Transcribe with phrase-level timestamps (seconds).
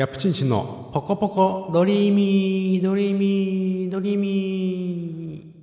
[0.00, 0.88] キャプチンチンの。
[0.94, 1.68] ポコポコ。
[1.74, 2.82] ドリーミー。
[2.82, 3.90] ドリーミー。
[3.90, 5.60] ドリーミー。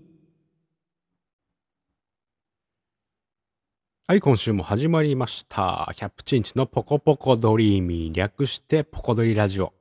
[4.07, 5.91] はい、今週も始まりました。
[5.95, 6.67] キャプチンチンの。
[6.67, 7.35] ポコポコ。
[7.35, 8.13] ドリーミー。
[8.13, 9.73] 略してポコドリラジオ。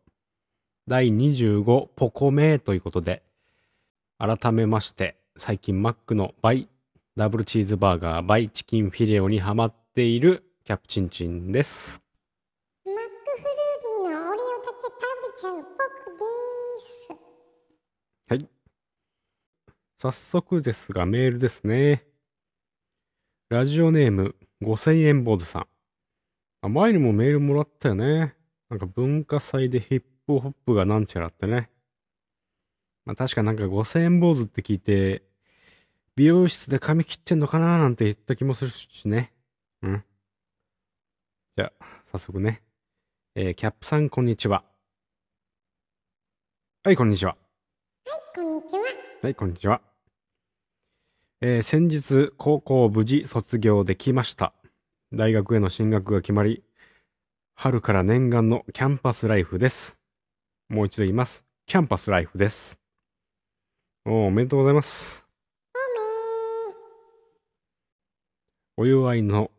[0.88, 3.24] 第25ポコ目ということで。
[4.18, 6.66] 改めまして最近マックの倍。
[7.14, 8.48] ダブルチーズバーガー倍。
[8.48, 12.00] チキンフィレオにハマっているキャプチンチンです。
[12.86, 15.68] マックフルーリーのオレオだけ食べちゃう僕で
[17.10, 17.16] す。
[18.28, 18.48] はい。
[19.98, 22.06] 早速ですが、メールですね。
[23.50, 25.66] ラジオネーム、5000円坊主さん。
[26.62, 28.34] あ前にもメールもらったよね。
[28.70, 31.68] なんか文化祭でヒップホップがなんちゃらってね。
[33.04, 35.22] まあ確かなんか5000円坊主って聞いて、
[36.16, 37.76] 美容室で髪切ってんのかな？
[37.76, 39.34] なんて言った気もするしね。
[39.82, 40.04] うん。
[41.56, 42.62] じゃあ、早速ね。
[43.34, 44.64] えーキャップさんこんにちは。
[46.86, 47.36] はい、こんにちは。
[48.32, 48.84] こんにちは。
[49.20, 49.80] はい、こんにちは。
[51.40, 54.52] えー先日、高校を無事卒業できました。
[55.12, 56.62] 大学への進学が決まり、
[57.56, 59.98] 春から念願のキャンパスライフです。
[60.68, 61.44] もう一度言います。
[61.66, 62.78] キャンパスライフです。
[64.04, 65.26] おーおめでとうございます。
[68.76, 69.50] お祝いの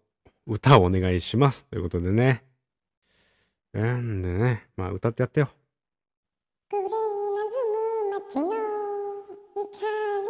[0.46, 1.66] 歌をお願いします。
[1.66, 2.46] ということでね。
[3.74, 5.50] なんでね、まあ歌ってやってよ。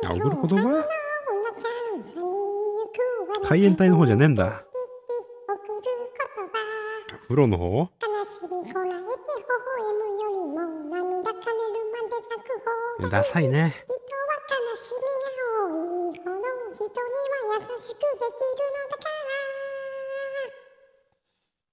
[0.09, 0.85] あ、怒り踊る言葉
[3.43, 4.45] 海援隊の方じゃねえんだ。
[4.45, 4.61] 送る
[5.83, 5.91] 言
[6.47, 6.51] 葉
[7.27, 7.89] 風呂の方？
[8.01, 10.55] 悲しみこらえて微笑むよりも
[10.95, 11.35] 涙枯れる
[11.91, 12.47] まで泣く
[12.99, 13.73] 方がダサいね。
[13.85, 19.31] 人は悲しみが多いほど人には優しくできるのだから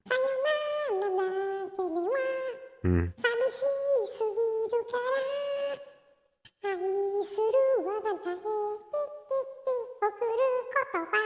[0.06, 0.22] さよ
[1.00, 1.22] なら
[1.66, 2.10] だけでは
[2.84, 3.14] うん。
[3.16, 4.38] 寂しすぎ
[4.76, 5.63] るから
[6.66, 6.80] 愛する
[7.80, 10.32] あなたへティッティッティ送る
[10.92, 11.18] 言葉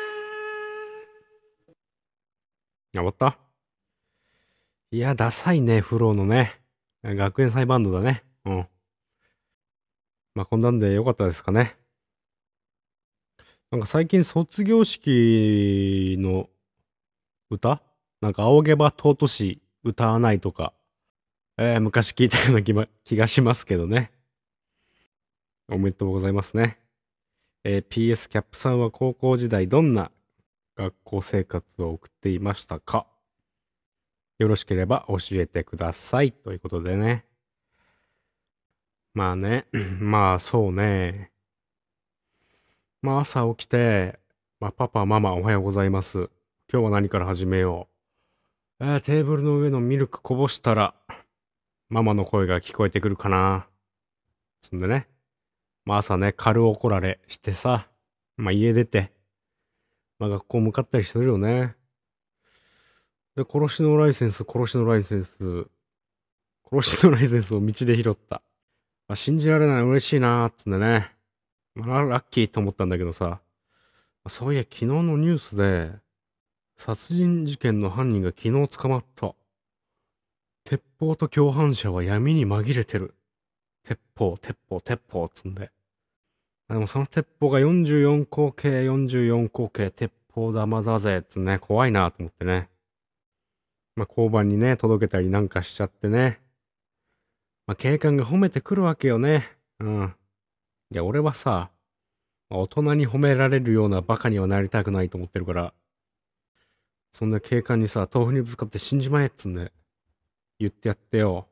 [2.94, 3.38] あ、終わった？
[4.90, 6.60] いや、ダサいね、フローのね。
[7.04, 8.24] 学園祭バンドだね。
[8.46, 8.66] うん。
[10.34, 11.76] まあ、こんなんでよかったですかね。
[13.70, 16.48] なんか最近卒業式の
[17.50, 17.80] 歌？
[18.20, 20.72] なんか仰げば尊し歌わないとか、
[21.58, 24.10] えー昔聞いたような気ま気がしますけどね。
[25.70, 26.78] おめでとうございますね。
[27.62, 30.10] えー PS キャップさんは高校時代どんな
[30.76, 33.06] 学校生活を送っていましたか？
[34.38, 36.32] よろしければ教えてください。
[36.32, 37.26] ということでね。
[39.12, 39.66] まあね、
[40.00, 41.32] まあそうね。
[43.02, 44.18] まあ朝起きて、
[44.60, 46.30] まあパパ、ママおはようございます。
[46.72, 47.88] 今日は何から始めよ
[48.80, 48.84] う？
[48.84, 50.94] えーテーブルの上のミルクこぼしたら、
[51.90, 53.66] ママの声が聞こえてくるかな。
[54.62, 55.08] そんでね。
[55.88, 57.88] まあ朝ね、軽怒られしてさ、
[58.36, 59.10] まあ家出て、
[60.18, 61.76] まあ学校向かったりするよね。
[63.34, 65.66] で、殺しのライセンス、殺しのライセンス、
[66.70, 68.42] 殺しのライセンスを道で拾った。
[69.08, 71.10] あ信じられない、嬉しいなーっつんでね。
[71.74, 73.40] まあ、ラッキーと思ったんだけどさ。
[74.26, 75.92] そういや、昨日のニュースで、
[76.76, 79.34] 殺人事件の犯人が昨日捕まった。
[80.64, 83.14] 鉄砲と共犯者は闇に紛れてる。
[83.84, 85.70] 鉄砲、鉄砲、鉄砲っつんで。
[86.68, 92.68] でもその鉄砲が44口径、44口径、鉄砲玉だぜ、つね、怖いなと思ってね。
[93.96, 96.40] まあ、交番にね、届けたりなんかしちゃってね。
[97.66, 99.48] まあ、警官が褒めてくるわけよね。
[99.80, 100.14] うん。
[100.90, 101.70] いや、俺はさ、
[102.50, 105.72] ま大人に褒められるようなバカにはなりたくないと思ってるから、
[107.12, 109.72] そんな警官にさ、豆腐にぶつかって死んじまえっつんで、
[110.58, 111.48] 言ってやってよ。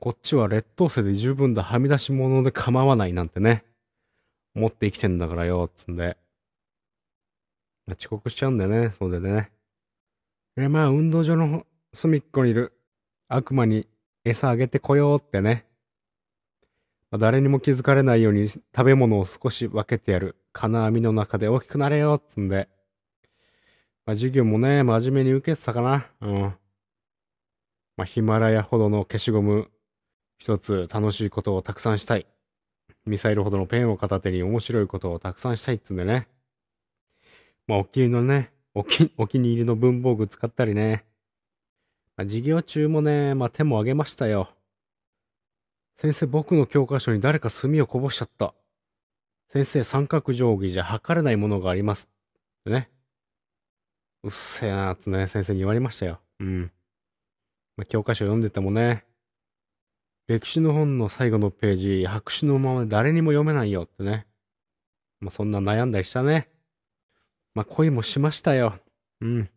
[0.00, 3.64] こっちは劣等生で十分だ、はみ出し物で構わないなんてね。
[4.54, 6.16] 思って生きてんだからよ、つんで。
[7.86, 9.50] まあ遅刻しちゃうんだよね、それでね。
[10.56, 12.72] え、まあ、運動場の隅っこにいる
[13.28, 13.88] 悪魔に
[14.24, 15.66] 餌あげてこようってね。
[17.10, 20.36] まあ誰にも気づかれないように食べ物を少し分けてやる。
[20.52, 22.68] 金網の中で大きくなれよ、つんで。
[24.06, 26.06] まあ、授業もね、真面目に受けてたかな。
[26.20, 26.40] うん。
[27.96, 29.70] まあ、ヒマラヤほどの消しゴム、
[30.38, 32.26] 一つ楽しいことをたくさんしたい。
[33.06, 36.26] ミサイルほどのペンを片手に面白いことをたくさんしたいっつうんでね。
[37.66, 41.04] まあ、お気に入りのね、お気 お気に入りの文房具使ったりね。
[42.16, 44.50] まあ、授業中もね、まあ、手も挙げましたよ。
[45.96, 48.54] 先生、僕の教科書に誰か墨をこぼしちゃった。
[49.48, 52.08] 先生、三角定規じゃ測れないものがあります。
[52.60, 52.90] ってね。
[54.22, 56.20] うっせえなーってね、先生に言われましたよ。
[56.40, 56.72] うん。
[57.76, 59.04] まあ、教科書読んでてもね、
[60.26, 64.26] 歴史の本の最後のページ、白紙のままで誰にも読めないよってね。
[65.20, 66.48] まあ、そんな悩んだりしたね。
[67.54, 68.78] まあ、恋もしましたよ。
[69.20, 69.50] うん。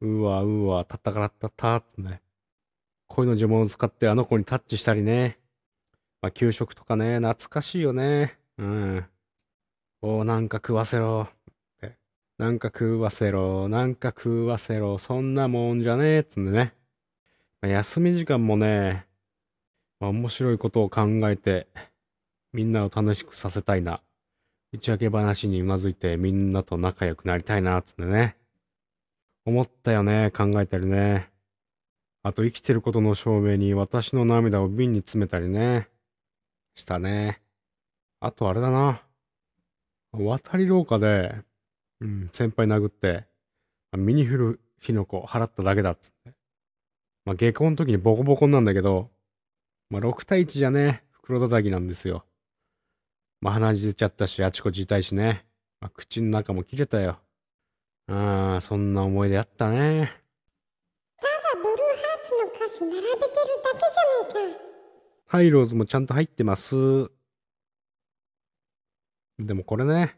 [0.00, 2.22] うわうわ、たったからったったってね。
[3.06, 5.38] 恋の呪文を使ってあの子にタッチしたりね。
[6.20, 8.36] まあ、給食とかね、懐かしいよね。
[8.58, 9.06] うん。
[10.02, 11.28] おー、なんか食わせろ。
[12.38, 13.68] なんか食わせろ。
[13.68, 14.98] なんか食わせろ。
[14.98, 16.24] そんなもんじゃねえ。
[16.24, 16.74] つんでね。
[17.62, 19.05] まあ、休み時間もね、
[20.00, 21.68] まあ、面白いことを考えて、
[22.52, 24.02] みんなを楽しくさせたいな。
[24.72, 28.36] 打ち明け話にうなずいてみんなと仲良くなりたいな、つってね。
[29.44, 31.30] 思ったよね、考えたりね。
[32.22, 35.88] あと生きてることの証明に私の涙を瓶に詰めたりね。
[36.74, 37.40] したね。
[38.20, 39.02] あとあれだな。
[40.12, 41.36] 渡り廊下で、
[42.00, 43.24] うん、先輩殴って、
[43.96, 46.34] ミニフル火の粉払っただけだっつって。
[47.24, 49.10] まあ、下校の時にボコボコなんだけど、
[49.88, 52.24] まあ、6対1じゃね、袋叩きなんですよ。
[53.40, 55.46] まあ、鼻血出ちゃったし、あちこち痛いしね。
[55.80, 57.18] まあ、口の中も切れたよ。
[58.08, 60.12] ああ、そんな思い出あったね。
[61.18, 63.26] ただブルーハーツの歌詞並べてるだ
[63.74, 63.78] け
[64.32, 64.60] じゃねえか。
[65.26, 67.10] ハイローズもちゃんと入ってます。
[69.38, 70.16] でもこれね、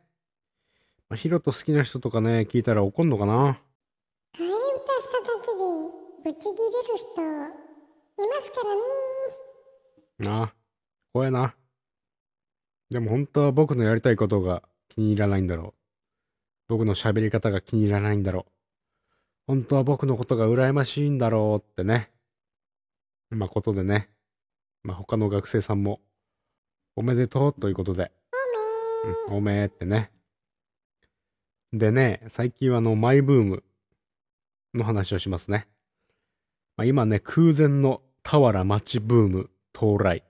[1.08, 3.60] まあ、ヒロト好きな人とかね、聞いたら怒んのかな
[4.36, 6.62] 替え歌しただけでブチギレ
[6.92, 8.80] る人いますからね。
[10.18, 10.54] なあ、
[11.12, 11.54] 怖えな。
[12.90, 15.74] でも本当は僕のやりたいことが気に入らないんだろう。
[16.68, 18.52] 僕の喋り方が気に入らないんだろう。
[19.46, 22.10] 本当は僕のことが羨ましいんだろうってね。
[23.30, 24.10] まあことでね。
[24.82, 26.00] まあ他の学生さんも
[26.96, 28.10] おめでとうということで。
[29.30, 30.10] うん、おめーってね。
[31.72, 33.62] でね、最近はあのマイブーム
[34.74, 35.68] の話をしますね。
[36.76, 40.24] まあ、今ね、空前の俵町ブーム到来。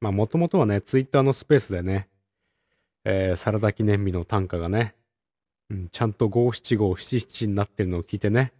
[0.00, 2.08] まあもともとはね、ツイッターのスペースでね、
[3.04, 4.96] えー、サラダ記念日の短歌がね、
[5.70, 8.52] うん、ちゃんと五七五七七になってるのを聞いてね、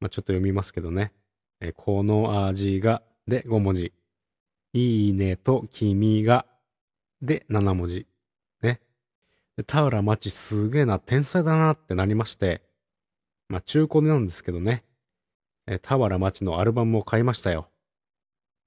[0.00, 1.12] まあちょっと読みますけどね、
[1.60, 3.92] えーこの味がで5文字、
[4.74, 6.44] いいねと君が
[7.22, 8.06] で7文字、
[8.62, 8.80] ね。
[9.56, 12.60] で、田浦町すげえな、天才だなってなりまして、
[13.48, 14.84] まあ中古なんですけどね、
[15.66, 17.67] えー田原町のアルバムを買いましたよ。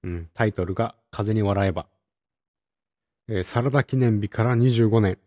[0.04, 1.86] うん、タイトルが風に笑えば。
[3.28, 5.18] えーサラダ記念日から25年、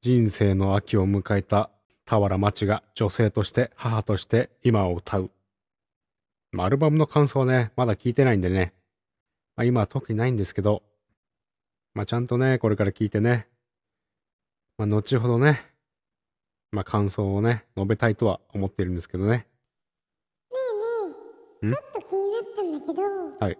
[0.00, 1.70] 人生の秋を迎えた
[2.04, 5.30] 田原町が女性として母として今を歌う。
[6.52, 8.72] まあ、アルバムの感想はね、まだ聞いてないんでね、
[9.56, 10.82] まあ、今は特にないんですけど、
[11.94, 13.48] まあ、ちゃんとね、これから聞いてね、
[14.78, 15.60] まあ、後ほどね、
[16.70, 19.30] まあ、感想をね、述べたいとは思ってるんですけどね。
[19.30, 19.46] ね
[21.62, 21.70] えねえ、ん？
[21.70, 23.02] ちょっと気になったんだけど、
[23.38, 23.58] はい。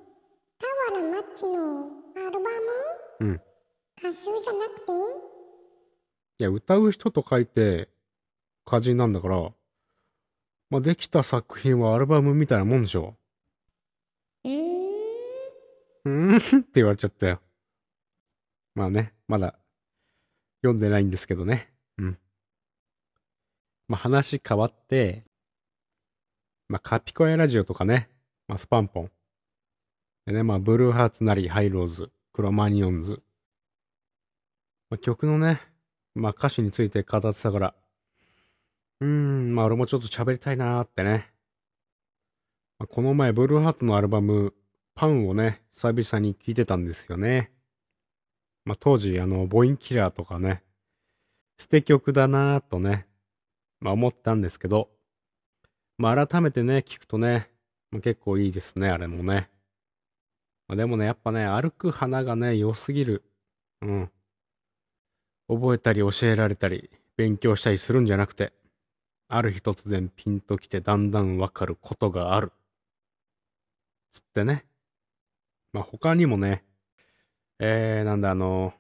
[1.34, 2.46] 田原マッチのアルバム？
[3.20, 3.40] うん。
[3.99, 4.93] 歌集じゃなくて？
[6.38, 7.88] いや、歌う人と書いて、
[8.67, 9.50] 歌人なんだから、
[10.70, 13.14] まあ、できた作品はアルバムみたいなもんでしょ。
[14.44, 14.61] うーん。
[16.05, 16.37] うーん？
[16.37, 17.40] って言われちゃったよ。
[18.75, 19.55] まあね、まだ
[20.62, 21.73] 読んでないんですけどね。
[21.99, 22.19] うん。
[23.88, 25.25] まあ話変わって、
[26.69, 28.08] まあカピコヤラジオとかね、
[28.49, 29.11] まあスパンポン。
[30.26, 33.23] でね、まあブルーハーツなりハイローズ、クロマニオンズ。
[34.88, 35.61] まあ曲のね、
[36.14, 37.75] まあ歌詞について語ってたから、
[39.00, 41.33] うーん、まあ俺もちょっと喋りたいなーってね。
[42.79, 44.55] まあこの前ブルーハーツのアルバム、
[44.95, 47.50] パンをね、久々に聴いてたんですよね。
[48.64, 50.62] まあ、当時、あの、ボインキラーとかね、
[51.59, 53.09] 捨て曲だなぁとね、
[53.81, 54.91] まあ思ったんですけど、
[55.99, 57.50] まあ改めてね、聞くとね、
[57.91, 59.51] まあ、結構いいですね、あれもね。
[60.73, 63.23] まあ、でもね、やっぱね、歩く花がね、良すぎる。
[63.83, 64.11] うん。
[65.47, 68.55] 覚えたり教えられたり、勉強したりするんじゃなくて、
[69.29, 72.52] ある日突然ピンときてだんだんわかることがある。
[74.12, 74.64] つってね。
[75.75, 76.64] まあ他にもね、
[77.59, 78.73] えー、なんだあの、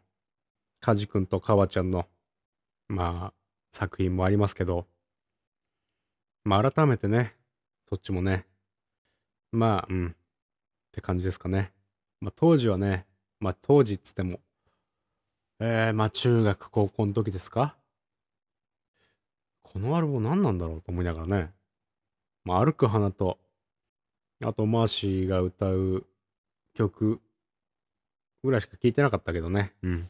[0.80, 2.08] カジ君とカワちゃんの、
[2.88, 3.34] まあ、
[3.70, 4.86] 作品もありますけど、
[6.44, 7.36] まあ改めてね、
[7.90, 8.46] どっちもね、
[9.50, 10.14] まあ、うん、っ
[10.92, 11.70] て感じですかね。
[12.22, 13.04] まあ当時はね、
[13.40, 14.38] まあ当時っつっても、
[15.58, 17.74] えー、まあ中学高校の時ですか？
[19.64, 21.50] このアルバム何なんだろうと思いながらね。
[22.44, 23.38] まあ歩く花と、
[24.44, 26.06] あとマーシーが歌う
[26.74, 27.20] 曲
[28.44, 29.72] ぐらいしか聞いてなかったけどね。
[29.82, 30.08] うん。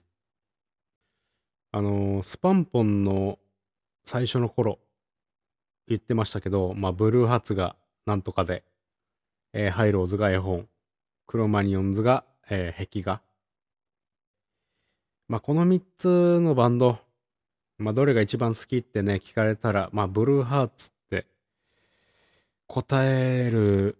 [1.70, 3.38] あのースパンポンの
[4.04, 4.78] 最初の頃
[5.88, 8.64] 言ってましたけど、まあブルーハーツがなんとかで、
[9.54, 10.68] えーハイローズが絵本。
[11.26, 13.22] クロマニオンズが、えー、壁画。
[15.28, 16.98] まあ、この3つのバンド、
[17.78, 21.26] まあ、どれが一番好きってね、聞かれたら、まあ、ブルーハーツって
[22.66, 23.96] 答える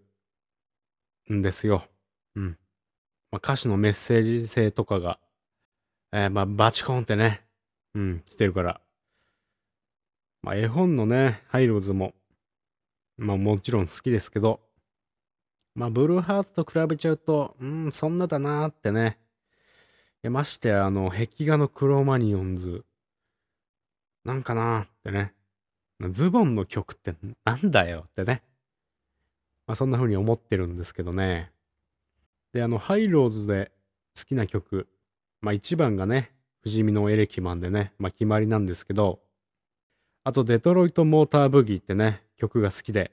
[1.31, 1.85] んですよ。
[2.35, 2.57] うん。
[3.31, 5.19] まあ、歌詞のメッセージ性とかが、
[6.11, 7.41] えー、まあ、バチコンってね、
[7.95, 8.81] うん、してるから。
[10.43, 12.13] まあ、絵本のね、ハイローズも、
[13.17, 14.59] まあ、もちろん好きですけど、
[15.75, 19.17] まあ、ブルーハーツと比べちゃうと、うん、そんなだなーってね。
[20.23, 22.85] ましてあの、壁画のクロマニオンズ、
[24.23, 25.33] なんかなーってね。
[26.11, 27.15] ズボンの曲って
[27.45, 28.43] なんだよってね。
[29.67, 31.51] まあ、そんな風に思ってるんですけどね。
[32.53, 33.71] で、あの、ハイローズで
[34.17, 34.87] 好きな曲、
[35.41, 39.21] まあ一番がね、不死身のエレキマンでね、まあ決まりなんですけど、
[40.23, 43.11] あとデトロイトモーターブギーってね、曲が好きで、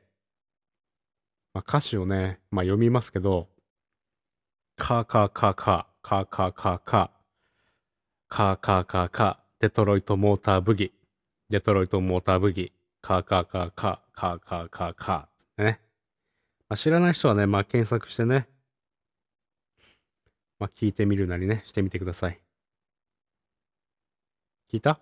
[1.52, 3.49] まあ歌詞をね、まあ読みますけど、
[4.76, 7.11] カーカーカーカー、カーカーカーカー、
[8.28, 10.92] カーカーカーカー、デトロイトモーターブギ、
[11.49, 15.80] デトロイトモーターブギ、カーカーカーカー、カーカーカーカー、ね。
[16.69, 18.49] まあ、知らない人はね、まあ検索してね、
[20.59, 22.40] まあ、聞いてみるなりね、してみてください。
[24.73, 25.00] 聞いた？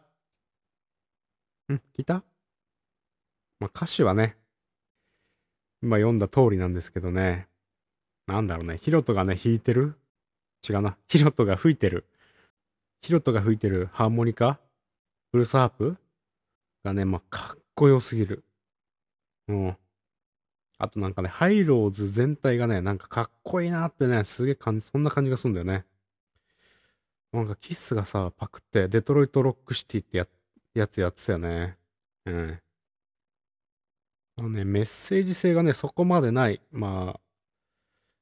[1.68, 2.22] うん、聞いた？
[3.60, 4.36] まあ、歌詞はね、
[5.82, 7.46] 今読んだ通りなんですけどね、
[8.26, 9.94] なんだろうね、ヒロトがね、弾いてる？
[10.68, 10.96] 違うな。
[11.08, 12.04] ヒロトが吹いてる。
[13.00, 14.58] ヒロトが吹いてるハーモニカ？
[15.30, 15.96] ブルースハープ？
[16.84, 18.44] がね、まあ、かっこよすぎる。
[19.46, 19.76] うん。
[20.78, 25.84] あとなんかね、ハイローズ全体がね、なんかかっこいいなってね、すげえ感じ、そんな感じがするんだよね。
[27.32, 30.26] なんかキスがさ、パクってデトロイトロックシティって
[30.74, 31.76] やつやってたよね。
[32.26, 32.60] うん。
[34.38, 36.60] あのね、メッセージ性がね、そこまでない。
[36.70, 37.20] まあ、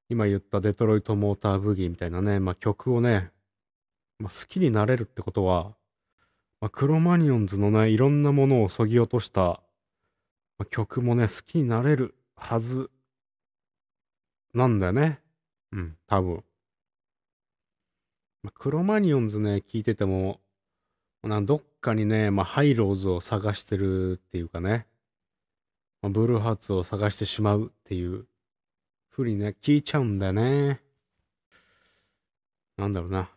[0.08, 3.30] 今言ったデトロイトモーターブギーみたいなね、まあ曲をね、
[4.18, 5.76] まあ好きになれるってことは、
[6.60, 9.40] まあ、クロマニオンズのね、いろんなものをそぎ落とした、
[10.58, 12.90] まあ、曲もね、好きになれるはず
[14.54, 15.20] なんだよね。
[15.72, 16.44] うん、多分。
[18.42, 20.40] まあ、クロマニオンズね、聞いてても、
[21.22, 24.86] などっかにね、まあ、ハイローズを探してるっていうかね、
[26.06, 28.28] まあ、ブルーハーツを探してしまうっていう
[29.08, 30.80] ふうにね、聞いちゃうんだよね。
[32.76, 33.28] なんだろうな。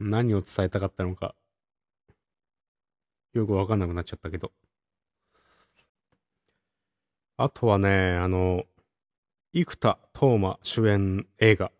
[0.00, 1.36] 何を伝えたかったのか、
[3.34, 4.50] よくわかんなくなっちゃったけど。
[7.36, 8.64] あとはね、あの、
[9.52, 11.70] 生田斗真主演映画、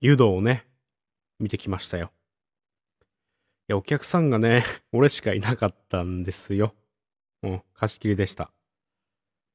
[0.00, 0.66] 湯道をね、
[1.38, 2.10] 見てきましたよ。
[3.02, 3.04] い
[3.68, 6.74] や、お客さんがね、 俺しかいなかったんですよ。
[7.42, 8.52] もう、貸し切りでした。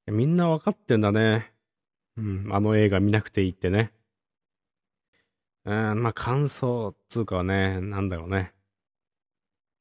[0.07, 1.51] みんなわかってんだね。
[2.17, 3.91] うん、あの映画見なくていいってね。
[5.65, 8.53] うん、まあ感想つうかはね、なんだろうね。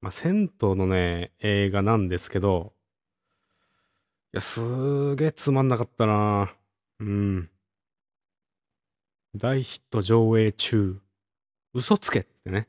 [0.01, 2.73] まあ銭湯のね、映画なんですけど、
[4.33, 6.55] いや、すげえつまんなかったな
[7.01, 7.51] うん。
[9.35, 11.01] 大ヒット上映中。
[11.73, 12.69] 嘘つけってね。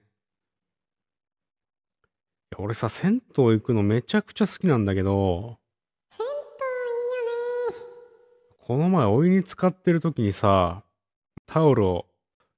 [2.51, 5.59] いや、俺さ、銭湯行くのめちゃくちゃ好きなんだけど、
[8.67, 10.83] この前お湯に浸かってる時にさ、
[11.45, 12.05] タオルを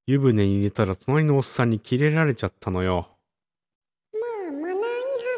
[0.07, 3.09] 湯船に入れたら隣のおっさんにキレられちゃったのよ。
[4.11, 4.79] まあ、マナー違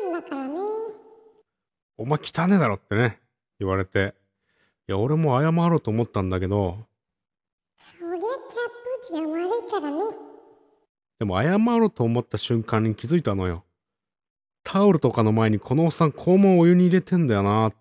[0.05, 0.59] 反だからね。
[1.97, 3.19] お前汚ねえだろってね。
[3.59, 4.15] 言われて、
[4.87, 6.77] いや、俺も謝ろうと思ったんだけど、
[7.99, 10.03] そりゃキャップ値が悪いからね。
[11.19, 13.65] でも謝ろうと思った瞬間に気づいたのよ。
[14.63, 17.75] タオルとかの前にこのおっさん肛門をお湯に入れてんだよなって。
[17.75, 17.80] え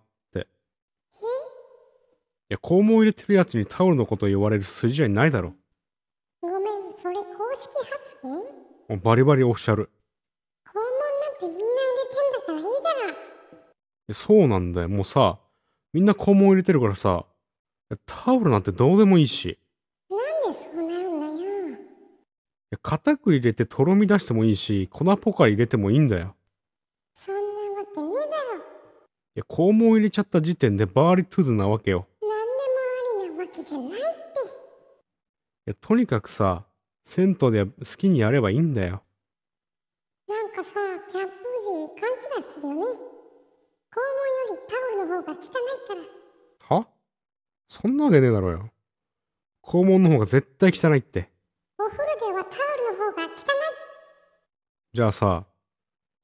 [2.51, 5.53] や、肛門を入れてるやつにタオルのことを言われる筋合いないだろ。
[6.41, 6.59] ごめん、
[7.01, 8.33] それ公式発言？
[8.33, 8.43] も
[8.89, 9.89] うバリバリオフィシャル。
[10.65, 10.89] 肛門な
[11.31, 11.67] んてみんな入
[11.97, 12.69] れてんだからいいだ
[14.07, 14.13] ろ。
[14.13, 14.89] そうなんだよ。
[14.89, 15.39] もうさ、
[15.93, 17.25] みんな肛門入れてるからさ、
[18.05, 19.57] タオルなんてどうでもいいし。
[20.09, 20.19] なん
[20.53, 21.79] でそうなるんだよ。
[22.81, 26.35] 片栗入れてとろみ出してもいいし、粉ポカリ入れてもいいんだよ。
[27.15, 27.41] そんな
[27.79, 28.57] わけねえだろ。
[28.57, 32.07] いや、肛門入れちゃった時点でバーリトゥードなわけよ。
[32.21, 32.41] なんでも
[33.21, 33.97] ありなわけじゃないって。
[33.97, 34.01] い
[35.65, 36.65] や、とにかくさ、
[37.03, 39.03] 銭湯で好きにやればいいんだよ。
[40.27, 40.71] なんかさ、
[41.11, 42.79] キャップ時勘違いするよね。
[42.79, 42.97] 肛門よ
[44.51, 45.39] りタオルの方が汚い
[45.87, 45.95] か
[46.69, 46.87] らは？
[47.67, 48.69] そんなわけねえだろよ。
[49.63, 51.29] 肛門の方が絶対汚いって。
[51.77, 53.33] お風呂ではタオルの方が汚い
[54.93, 55.45] じゃあさ、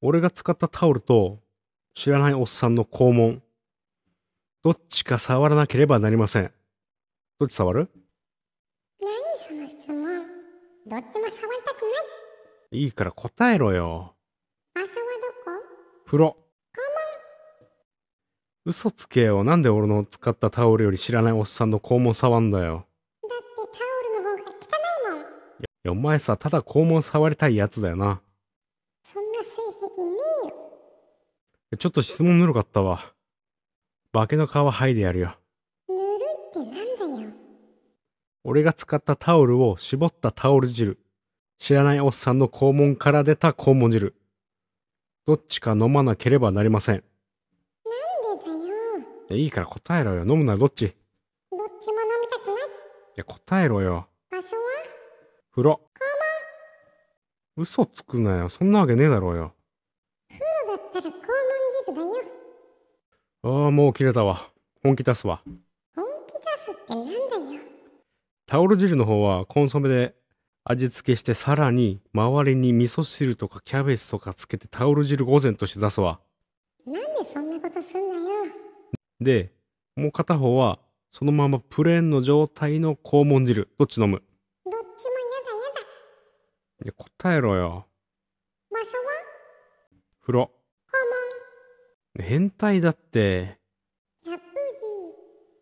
[0.00, 1.40] 俺が使ったタオルと
[1.94, 3.42] 知らないおっさんの肛門、
[4.62, 6.52] どっちか触らなければなりません。
[7.38, 7.90] どっち触る？
[10.88, 11.88] どっちも触りたくな
[12.72, 12.80] い。
[12.80, 14.14] いいから答えろよ。
[14.74, 15.06] 場所は
[15.44, 15.58] どこ？
[16.06, 16.36] 風呂。
[18.64, 19.44] 嘘つけよ。
[19.44, 22.86] なんで俺の使ったタオルより知らないおっさんの肛門触んだよ。
[23.22, 23.44] だって
[23.78, 24.54] タオルの方が汚
[25.10, 25.22] いもん。
[25.22, 25.24] い
[25.84, 28.22] や、お前さ、ただ肛門触りたいやつだよな。
[29.04, 29.50] そんな性
[29.94, 30.10] 癖ね
[30.44, 31.76] えよ。
[31.78, 33.12] ちょっと質問ぬるかったわ。
[34.12, 35.34] 化けの皮剥いでやるよ。
[35.88, 36.04] ぬるい
[36.50, 36.87] ってなんだよ。
[38.44, 40.98] 俺が使ったタオルを絞ったタオル汁。
[41.58, 44.14] 知らないおっさんの肛門から出た肛門汁。
[45.26, 46.94] どっちか飲まなければなりません。
[46.94, 48.58] なんでだよ。
[49.30, 50.20] いやいいから答えろよ。
[50.22, 50.82] 飲むならどっち？
[50.82, 50.86] い
[51.50, 52.56] どっちも飲みたくない。
[53.18, 54.06] や、答えろよ。
[54.30, 54.62] 場所は？
[55.50, 55.80] 風呂。
[57.56, 58.48] 嘘つくなよ。
[58.48, 59.52] そんなわけねえだろうよ。
[60.28, 60.44] 風呂
[60.76, 62.24] だったら肛門汁だよ。
[63.42, 64.48] ああ、もう切れたわ。
[64.82, 65.42] 本気出すわ。
[65.96, 67.60] 本気出すってなんだよ。
[68.48, 70.14] タオル汁の方はコンソメで
[70.64, 76.18] 味付けしてさらに周りに味噌汁とかキャベツとかつけてタオル汁御膳として出すわ。
[76.86, 78.22] なんでそんなことすんだよ。
[79.20, 79.52] で、
[79.96, 80.78] もう片方は
[81.12, 83.68] そのままプレーンの状態の肛門汁。
[83.78, 84.22] どっち飲む？
[84.64, 85.80] どっちもやだやだ。
[86.84, 87.86] いや、答えろよ。
[88.70, 89.04] 場所は？
[90.22, 90.50] 風呂。
[92.18, 93.58] 肛変態だって。
[94.24, 94.32] 門。
[94.32, 94.48] やっぷー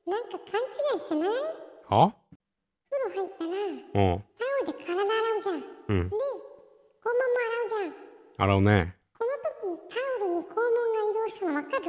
[0.07, 0.11] じ。
[0.13, 0.61] なんか勘
[0.95, 1.31] 違いしてない？
[1.89, 2.15] は？
[3.97, 4.23] うん。
[4.37, 5.61] タオルで体洗うじゃん。
[5.61, 5.97] で、うん。
[5.97, 6.21] 肛門も
[7.41, 7.95] 洗うじゃん。
[8.37, 8.95] 洗うね。
[9.19, 9.31] この
[9.65, 11.85] 時にタオルに肛門が移動したのわかる？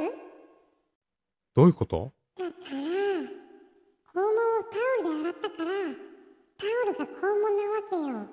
[1.54, 2.12] どういうこと？
[2.38, 2.80] だから、肛
[4.14, 5.70] 門をタオルで洗ったから、
[6.56, 8.26] タオルが肛門なわけよ。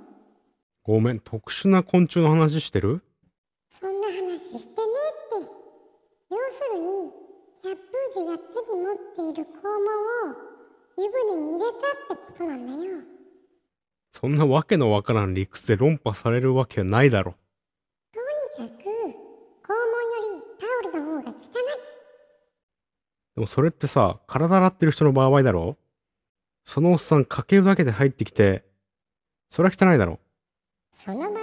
[0.83, 3.01] ごめん、特殊な昆虫の話してる？
[3.69, 4.83] そんな話してね
[5.39, 5.51] って。
[6.29, 7.11] 要するに、
[7.63, 8.95] 百風寺が手に持っ
[9.33, 9.75] ている肛門
[10.31, 10.37] を
[10.97, 11.75] 湯船に入れた
[12.13, 13.01] ってことなんだよ。
[14.17, 17.35] そんなわけのわからん理屈で論破されるわけはないだろ。
[18.13, 19.11] とにかく、肛門よ
[20.21, 21.37] りタオルの方が汚い。
[23.35, 25.75] でもそれってさ、体洗ってる人の場合だろ
[26.63, 28.63] そのおっさんかけるだけで入ってきて、
[29.49, 30.21] それは汚いだろ。
[31.03, 31.39] その場合は、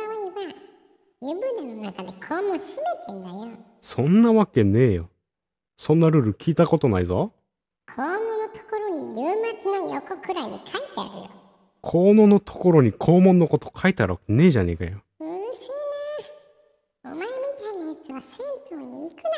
[1.21, 3.59] 湯船の中で肛門閉めてんだよ。
[3.83, 5.11] そんなわけねえよ。
[5.77, 7.35] そんなルール聞いたことないぞ。
[7.87, 11.42] 肛門のところにリュウマチの横くらいに書いてあるよ。
[11.83, 15.03] 肛門のところに肛門のこと書いてあるわけねえじゃねえかよ。
[15.21, 15.67] うるせ
[17.05, 17.13] えな。
[17.13, 18.23] お前みたいなやつは
[18.71, 19.31] 銭湯に行くな。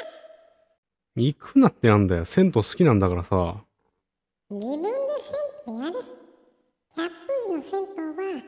[1.17, 2.25] 行くなってなんだよ。
[2.25, 3.57] 銭湯好きなんだからさ。
[4.51, 4.89] 自分で
[5.67, 5.97] 銭湯やれ。
[6.97, 8.43] 百風寺の銭湯は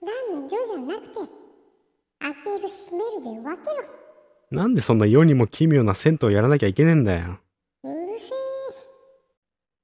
[0.00, 1.32] 男女じゃなくて、
[2.20, 3.76] 開ける閉めるで分けろ。
[4.50, 7.38] なんでそんな世にも奇妙な銭湯やらなきゃいけねえんだよ。
[7.82, 8.28] うるせえ。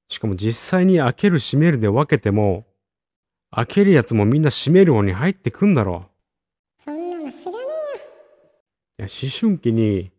[0.08, 2.66] しかも実際に開ける閉めるで分けても、
[3.56, 6.06] 開けるやつもみんな閉める方に入ってくんだろ。
[6.84, 7.58] そんなの知らね
[8.98, 10.10] いや、思春期に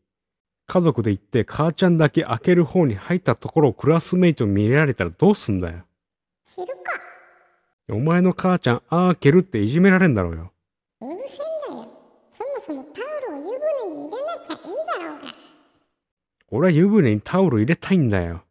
[0.67, 5.73] 家族で行って母ちゃんだけ開ける方に入ったところをクラスメイトに見られたらどうすんだよ。
[5.73, 5.83] えよ。
[6.43, 6.99] 知るか。
[7.91, 10.51] お前の母ちゃんあー開けるっていじめられんだろうよ。
[11.01, 11.37] うるせ
[11.69, 11.89] えんだよ。
[12.31, 15.27] そもそもタオルを湯船に入れなきゃいいだろうが。
[16.51, 18.25] 俺は湯船にタオル入れたいんだよ。
[18.25, 18.43] なんで？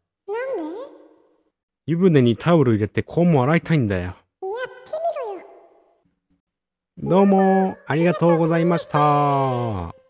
[1.87, 4.15] 湯船にタオル入れて肛門洗いたいんだよ。
[7.03, 10.04] どうもありがとうございました。